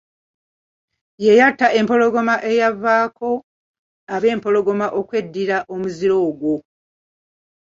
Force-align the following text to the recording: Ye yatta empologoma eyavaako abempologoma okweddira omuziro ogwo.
Ye 1.23 1.31
yatta 1.39 1.67
empologoma 1.79 2.35
eyavaako 2.51 3.29
abempologoma 4.15 4.87
okweddira 4.99 5.57
omuziro 5.73 6.15
ogwo. 6.29 6.55